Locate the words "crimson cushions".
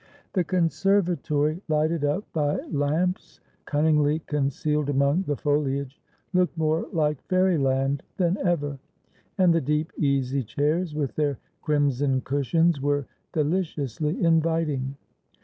11.61-12.81